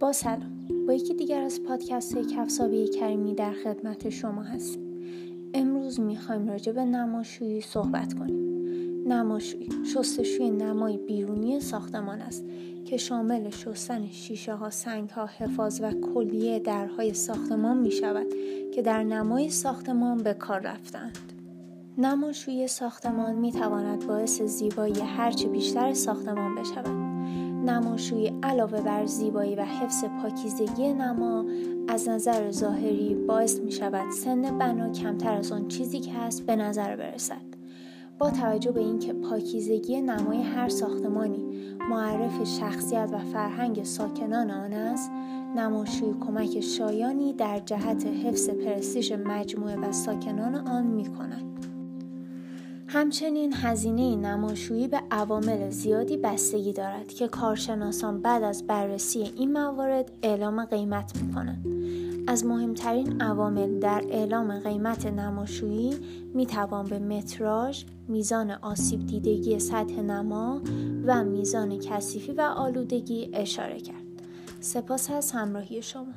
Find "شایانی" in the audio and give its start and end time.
46.60-47.32